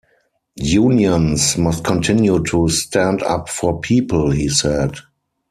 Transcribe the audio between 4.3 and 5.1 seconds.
he said.